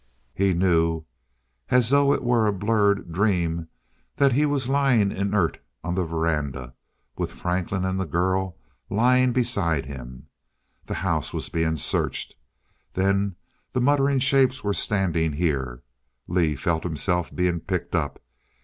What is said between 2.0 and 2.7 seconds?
it were a